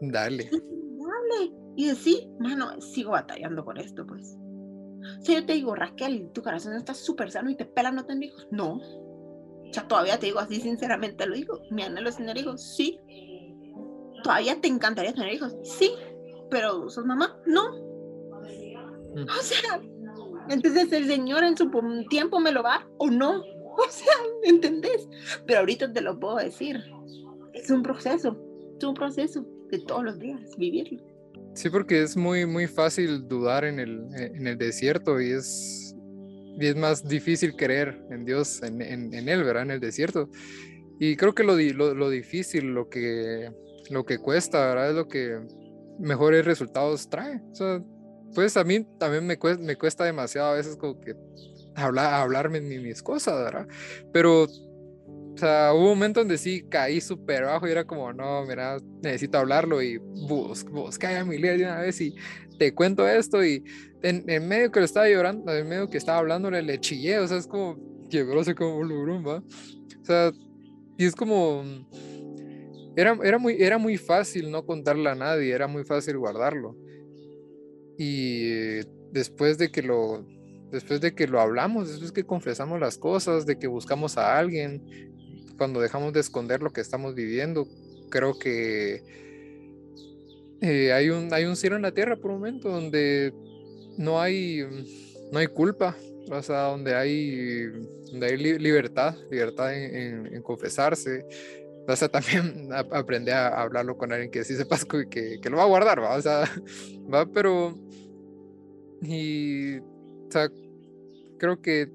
[0.00, 0.50] Dale.
[0.50, 1.52] Dale.
[1.76, 4.36] Y decir, mano, sigo batallando con esto, pues.
[5.20, 8.30] Si yo te digo, Raquel, tu corazón está súper sano y te pela no tener
[8.30, 8.74] hijos, no.
[8.74, 11.62] O sea, todavía te digo así, sinceramente lo digo.
[11.70, 13.00] Mi anhelo es tener hijos, sí.
[14.22, 15.56] ¿Todavía te encantaría tener hijos?
[15.64, 15.92] Sí.
[16.50, 17.81] Pero sos mamá, no
[19.14, 19.80] o sea,
[20.48, 21.70] entonces el Señor en su
[22.08, 23.42] tiempo me lo va o no.
[23.74, 25.08] O sea, ¿me entendés?
[25.46, 26.78] Pero ahorita te lo puedo decir.
[27.54, 28.38] Es un proceso,
[28.76, 31.02] es un proceso de todos los días, vivirlo.
[31.54, 35.94] Sí, porque es muy, muy fácil dudar en el, en el desierto y es,
[36.60, 39.62] y es más difícil creer en Dios, en, en, en, Él, ¿verdad?
[39.62, 40.28] En el desierto.
[40.98, 43.50] Y creo que lo, lo, lo, difícil, lo que,
[43.90, 44.90] lo que cuesta, ¿verdad?
[44.90, 45.40] Es lo que
[45.98, 47.40] mejores resultados trae.
[47.52, 47.82] O sea,
[48.34, 51.14] pues a mí también me cuesta, me cuesta demasiado a veces como que
[51.74, 53.66] hablar, hablarme mis cosas, ¿verdad?
[54.12, 58.44] Pero, o sea, hubo un momento donde sí caí súper bajo y era como, no,
[58.44, 62.14] mira, necesito hablarlo y bus, busca a mi líder de una vez y
[62.58, 63.64] te cuento esto y
[64.02, 67.26] en, en, medio que lo estaba llorando, en medio que estaba hablándole, le chillé, o
[67.26, 67.78] sea, es como,
[68.10, 69.38] quebróse como un ¿va?
[69.38, 70.32] O sea,
[70.98, 71.64] y es como,
[72.96, 76.76] era, era, muy, era muy fácil no contarle a nadie, era muy fácil guardarlo.
[78.04, 78.80] Y
[79.12, 80.26] después de que lo
[80.72, 84.82] después de que lo hablamos, después que confesamos las cosas, de que buscamos a alguien,
[85.56, 87.68] cuando dejamos de esconder lo que estamos viviendo,
[88.10, 89.04] creo que
[90.62, 93.32] eh, hay, un, hay un cielo en la tierra por un momento donde
[93.98, 94.64] no hay,
[95.30, 95.94] no hay culpa,
[96.28, 97.66] o sea, donde hay,
[98.10, 101.24] donde hay libertad, libertad en, en confesarse,
[101.86, 105.64] o sea, también aprende a hablarlo con alguien que sí sepas que, que, lo va
[105.64, 106.16] a guardar, ¿va?
[106.16, 106.44] O sea,
[107.12, 107.78] va, pero...
[109.02, 110.48] Y, o sea,
[111.38, 111.90] creo que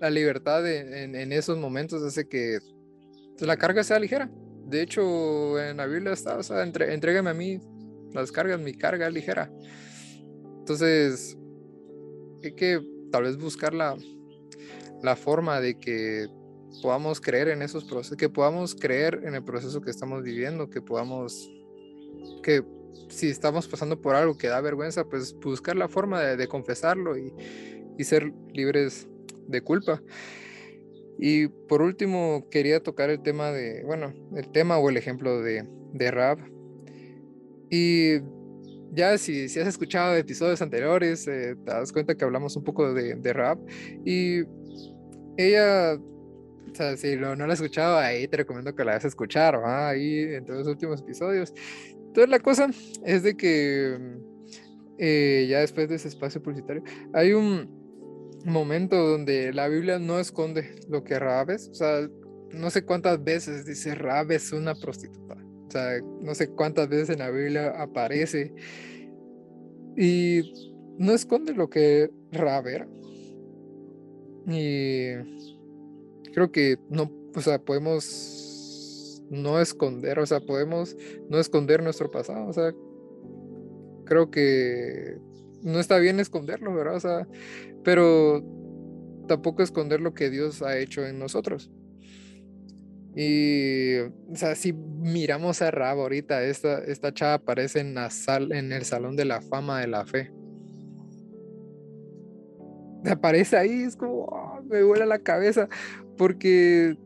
[0.00, 2.58] la libertad en, en, esos momentos hace que
[3.40, 4.30] la carga sea ligera.
[4.66, 7.60] De hecho, en la Biblia está, o sea, entre, entrégame a mí
[8.12, 9.50] las cargas, mi carga es ligera.
[10.60, 11.36] Entonces,
[12.42, 13.96] hay que tal vez buscar la,
[15.02, 16.28] la forma de que
[16.82, 20.80] podamos creer en esos procesos, que podamos creer en el proceso que estamos viviendo, que
[20.80, 21.50] podamos,
[22.42, 22.62] que
[23.08, 27.32] si estamos pasando por algo que da vergüenza, pues buscar la forma de, confesarlo y,
[27.98, 29.08] y, ser libres
[29.48, 30.02] de culpa.
[31.18, 35.66] Y por último, quería tocar el tema de, bueno, el tema o el ejemplo de,
[35.92, 36.38] de Rab.
[37.70, 38.20] Y
[38.92, 42.92] ya si, si has escuchado episodios anteriores, eh, te das cuenta que hablamos un poco
[42.92, 43.58] de, de Rab.
[44.04, 44.42] Y
[45.36, 45.98] ella
[46.74, 49.90] o sea, si no la has escuchado, ahí te recomiendo que la hagas escuchar, ¿va?
[49.90, 51.54] ahí entre los últimos episodios.
[51.94, 52.68] Entonces la cosa
[53.04, 53.96] es de que
[54.98, 56.82] eh, ya después de ese espacio publicitario,
[57.12, 61.68] hay un momento donde la Biblia no esconde lo que Raab es.
[61.68, 62.08] O sea,
[62.50, 65.36] no sé cuántas veces dice Raab es una prostituta.
[65.68, 68.52] O sea, no sé cuántas veces en la Biblia aparece.
[69.96, 70.52] Y
[70.98, 72.88] no esconde lo que Raab era.
[74.48, 75.53] Y
[76.34, 80.96] creo que no, o sea, podemos no esconder, o sea, podemos
[81.30, 82.74] no esconder nuestro pasado, o sea,
[84.04, 85.16] creo que
[85.62, 86.96] no está bien esconderlo, ¿verdad?
[86.96, 87.28] O sea,
[87.84, 88.44] pero
[89.28, 91.70] tampoco esconder lo que Dios ha hecho en nosotros.
[93.16, 98.52] Y, o sea, si miramos a Rab ahorita, esta, esta chava aparece en, la sal,
[98.52, 100.32] en el Salón de la Fama de la Fe.
[103.06, 105.68] Aparece ahí, es como, ah, me vuela la cabeza
[106.16, 106.96] porque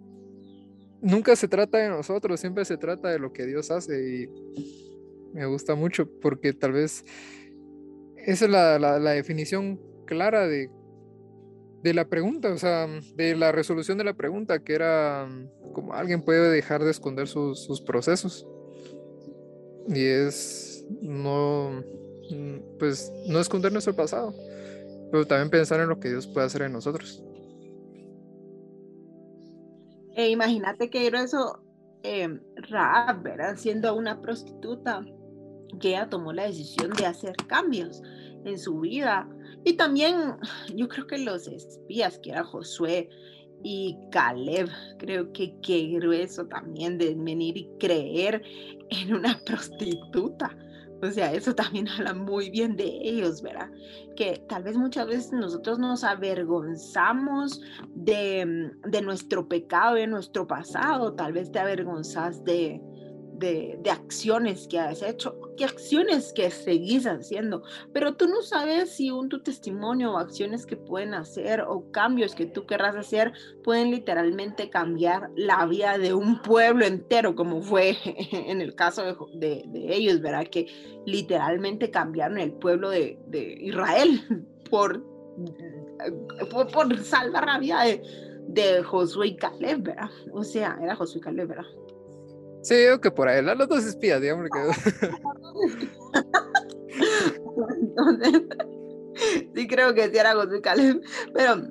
[1.01, 4.29] nunca se trata de nosotros, siempre se trata de lo que Dios hace y
[5.33, 7.05] me gusta mucho porque tal vez
[8.17, 10.71] esa es la, definición clara de,
[11.83, 15.29] de, la pregunta, o sea, de la resolución de la pregunta, que era
[15.73, 18.47] como alguien puede dejar de esconder sus, sus procesos.
[19.87, 21.83] Y es no,
[22.79, 24.35] pues, no esconder nuestro pasado,
[25.11, 27.23] pero también pensar en lo que Dios puede hacer en nosotros.
[30.19, 31.63] E imagínate que eso,
[32.03, 33.55] eh, Raab, ¿verdad?
[33.57, 35.07] Siendo una prostituta,
[35.81, 38.03] que ella tomó la decisión de hacer cambios
[38.45, 39.29] en su vida.
[39.65, 40.35] Y también
[40.75, 43.09] yo creo que los espías, que era Josué
[43.63, 48.43] y Caleb, creo que qué grueso también de venir y creer
[48.91, 50.51] en una prostituta.
[51.03, 53.71] O sea, eso también habla muy bien de ellos, ¿verdad?
[54.17, 57.61] Que tal vez muchas veces nosotros nos avergonzamos
[57.95, 62.83] de, de nuestro pecado, de nuestro pasado, tal vez te avergonzas de,
[63.39, 69.11] de, acciones que has hecho, qué acciones que seguís haciendo, pero tú no sabes si
[69.11, 73.91] un tu testimonio o acciones que pueden hacer o cambios que tú querrás hacer pueden
[73.91, 79.95] literalmente cambiar la vida de un pueblo entero, como fue en el caso de, de,
[79.95, 80.47] ellos, ¿verdad?
[80.49, 80.67] Que
[81.07, 85.03] literalmente cambiaron el pueblo de, de Israel por,
[86.51, 88.03] por, por, salvar la vida de,
[88.49, 90.11] de Josué y Caleb, ¿verdad?
[90.33, 91.67] O sea, era Josué y Caleb, ¿verdad?
[92.69, 94.61] Sí, yo que por ahí, los dos espías, digamos que...
[99.55, 101.01] sí creo que sí era José Caleb,
[101.33, 101.63] pero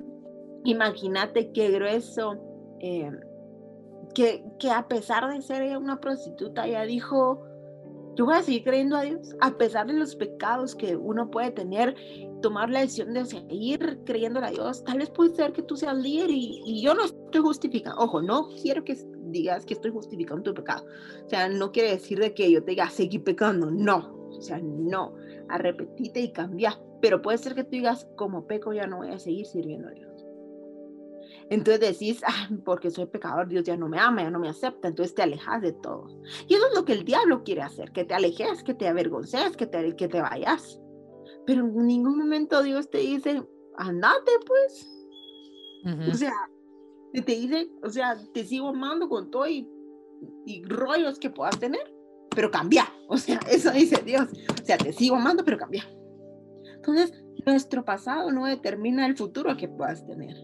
[0.63, 2.39] imagínate qué grueso,
[2.79, 3.11] eh,
[4.15, 7.46] que, que a pesar de ser una prostituta, ella dijo,
[8.17, 11.51] yo voy a seguir creyendo a Dios, a pesar de los pecados que uno puede
[11.51, 11.95] tener,
[12.41, 14.83] tomar la decisión de seguir creyendo a Dios.
[14.83, 18.01] Tal vez puede ser que tú seas líder y, yo no estoy justificando.
[18.01, 20.83] Ojo, no quiero que digas que estoy justificando tu pecado.
[21.25, 23.69] O sea, no quiere decir de que yo te diga, seguir pecando.
[23.69, 25.13] No, o sea, no.
[25.49, 26.79] Arrepentite y cambia.
[27.01, 29.91] Pero puede ser que tú digas, como peco ya no voy a seguir sirviendo a
[29.91, 30.16] Dios.
[31.49, 34.87] Entonces decís, ah, porque soy pecador, Dios ya no me ama, ya no me acepta,
[34.87, 36.07] entonces te alejas de todo.
[36.47, 39.55] Y eso es lo que el diablo quiere hacer, que te alejes, que te avergonces,
[39.55, 40.81] que te, que te vayas.
[41.45, 43.43] Pero en ningún momento Dios te dice,
[43.77, 44.93] andate pues.
[46.11, 46.33] O sea,
[47.13, 49.65] te dice, o sea, te sigo amando con todo y,
[50.45, 51.93] y rollos que puedas tener,
[52.35, 52.91] pero cambia.
[53.07, 54.27] O sea, eso dice Dios.
[54.61, 55.89] O sea, te sigo amando, pero cambia.
[56.75, 57.13] Entonces,
[57.45, 60.35] nuestro pasado no determina el futuro que puedas tener.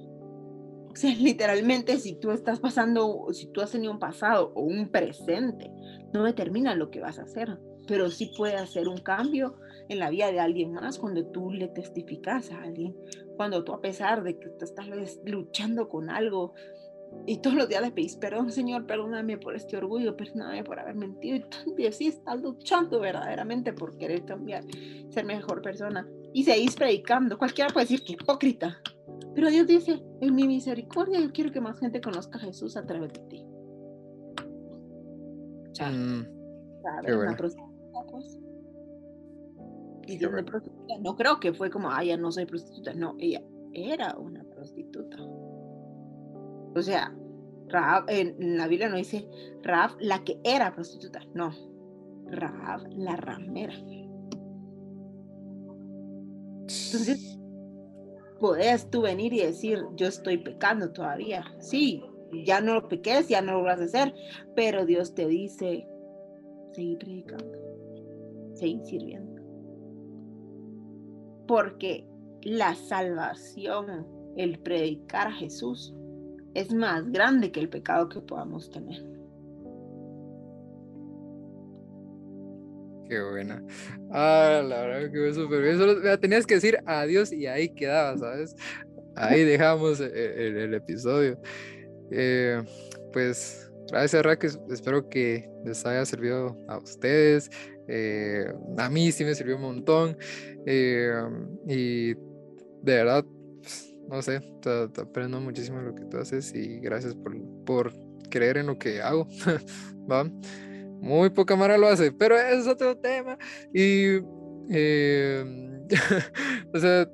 [0.93, 4.89] O sea, literalmente, si tú estás pasando, si tú has tenido un pasado o un
[4.89, 5.71] presente,
[6.13, 9.55] no determina lo que vas a hacer, pero sí puede hacer un cambio
[9.89, 12.95] en la vida de alguien más cuando tú le testificas a alguien,
[13.35, 14.87] cuando tú a pesar de que tú estás
[15.25, 16.53] luchando con algo,
[17.25, 20.95] y todos los días le pedís perdón, Señor, perdóname por este orgullo, perdóname por haber
[20.95, 21.47] mentido.
[21.77, 24.63] Y así estás luchando verdaderamente por querer cambiar,
[25.09, 26.07] ser mejor persona.
[26.33, 27.37] Y seguís predicando.
[27.37, 28.81] Cualquiera puede decir que hipócrita.
[29.35, 32.85] Pero Dios dice, en mi misericordia yo quiero que más gente conozca a Jesús a
[32.85, 33.45] través de ti.
[35.81, 36.23] Mm,
[37.35, 38.39] prostituta, pues.
[40.05, 42.93] Y prostituta, no creo que fue como, ah, ya no soy prostituta.
[42.93, 43.41] No, ella
[43.73, 45.17] era una prostituta.
[46.75, 47.15] O sea,
[48.07, 49.27] en, la Biblia no dice
[49.63, 51.51] Raab la que era prostituta, no.
[52.27, 53.73] Raab la ramera.
[56.61, 57.39] Entonces,
[58.43, 61.45] podés tú venir y decir, yo estoy pecando todavía.
[61.59, 62.03] Sí,
[62.43, 64.13] ya no lo peques, ya no lo vas a hacer,
[64.53, 65.87] pero Dios te dice,
[66.73, 67.57] seguir predicando,
[68.55, 69.41] seguir sirviendo.
[71.47, 72.05] Porque
[72.41, 75.95] la salvación, el predicar a Jesús,
[76.53, 79.12] es más grande que el pecado que podamos tener.
[83.13, 83.63] Qué buena.
[84.09, 85.77] Ah, la verdad que fue súper bien.
[85.77, 88.55] Solo tenías que decir adiós y ahí quedaba, ¿sabes?
[89.15, 91.39] Ahí dejamos e, e, el, episodio.
[92.09, 92.59] Eh,
[93.11, 94.51] pues gracias, Raquel.
[94.71, 97.51] Espero que les haya servido a ustedes.
[97.87, 100.17] Eh, a mí sí me sirvió un montón.
[100.65, 101.13] Eh,
[101.67, 103.23] y de verdad,
[104.09, 107.93] no sé, te, aprendo muchísimo lo que tú haces y gracias por, por
[108.31, 109.27] creer en lo que hago.
[110.11, 110.27] ¿Va?
[111.03, 113.37] Muy poca mara lo hace, pero es otro tema.
[113.73, 114.21] Y,
[114.69, 115.85] em,
[116.73, 117.09] o sea,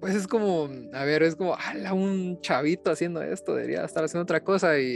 [0.00, 4.22] pues es como, a ver, es como, ala, un chavito haciendo esto, debería estar haciendo
[4.22, 4.78] otra cosa.
[4.80, 4.86] Y,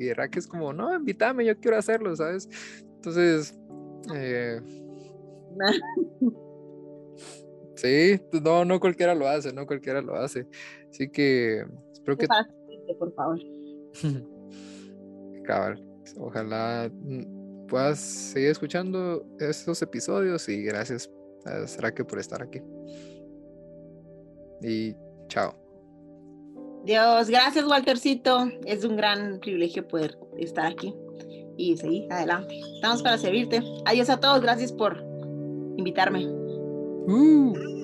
[0.00, 2.48] y, es como, no, invítame, yo quiero hacerlo, ¿sabes?
[2.96, 3.56] Entonces,
[4.12, 4.60] eh,
[7.76, 10.46] Sí, no, no cualquiera lo hace, no cualquiera lo hace.
[10.88, 12.26] Así que espero que.
[12.98, 13.38] Por favor.
[15.44, 15.84] Cabal.
[16.16, 17.41] Ojalá mm,
[17.72, 21.10] puedas seguir escuchando estos episodios y gracias
[21.46, 22.60] a que por estar aquí.
[24.60, 24.94] Y
[25.28, 25.54] chao.
[26.84, 28.50] Dios, gracias Waltercito.
[28.66, 30.94] Es un gran privilegio poder estar aquí
[31.56, 32.60] y seguir adelante.
[32.74, 33.62] Estamos para servirte.
[33.86, 34.98] Adiós a todos, gracias por
[35.78, 36.26] invitarme.
[36.26, 37.81] Uh.